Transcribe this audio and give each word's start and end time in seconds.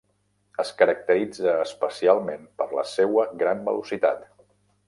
Es 0.63 0.71
caracteritza 0.79 1.53
especialment 1.67 2.49
per 2.63 2.69
la 2.81 2.87
seua 2.97 3.29
gran 3.43 3.63
velocitat. 3.73 4.29